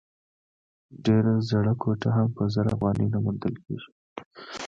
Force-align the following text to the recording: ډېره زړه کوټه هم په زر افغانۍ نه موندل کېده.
ډېره 1.05 1.33
زړه 1.49 1.73
کوټه 1.81 2.09
هم 2.15 2.27
په 2.37 2.43
زر 2.53 2.65
افغانۍ 2.75 3.07
نه 3.13 3.19
موندل 3.23 3.53
کېده. 3.63 3.87